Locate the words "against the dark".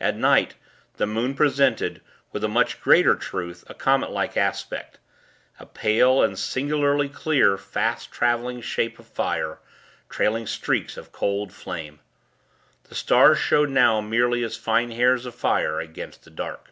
15.80-16.70